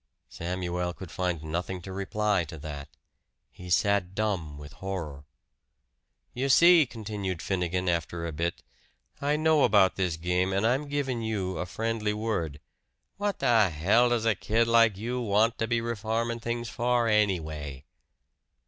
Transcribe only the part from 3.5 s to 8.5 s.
He sat dumb with horror. "You see," continued Finnegan after a